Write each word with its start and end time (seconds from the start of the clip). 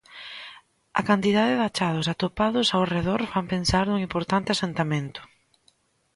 A 0.99 1.01
cantidade 1.09 1.53
de 1.57 1.65
achados 1.69 2.07
atopados 2.13 2.67
ao 2.69 2.83
redor 2.95 3.21
fan 3.31 3.45
pensar 3.53 3.83
nun 3.87 3.99
importante 4.07 4.49
asentamento. 4.51 5.21